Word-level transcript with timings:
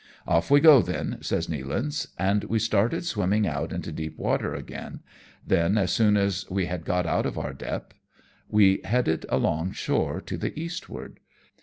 "Off 0.35 0.49
we 0.49 0.59
go 0.59 0.81
then/' 0.81 1.23
says 1.23 1.45
Nealance; 1.45 2.07
and 2.17 2.45
we 2.45 2.57
started 2.57 3.05
swimming 3.05 3.45
out 3.45 3.71
into 3.71 3.91
deep 3.91 4.17
water 4.17 4.55
again; 4.55 5.01
then, 5.45 5.77
as 5.77 5.91
soon 5.91 6.17
as 6.17 6.43
we 6.49 6.65
had 6.65 6.85
got 6.85 7.05
out 7.05 7.27
of 7.27 7.37
our 7.37 7.53
depth, 7.53 7.99
we 8.49 8.81
headed 8.83 9.27
along 9.29 9.69
ashore 9.69 10.19
t 10.19 10.33
o 10.33 10.37
the 10.39 10.59
eastward. 10.59 11.19